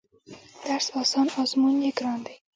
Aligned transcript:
درس 0.65 0.87
اسان 1.01 1.27
ازمون 1.41 1.75
يې 1.83 1.91
ګران 1.97 2.19
دی 2.25 2.35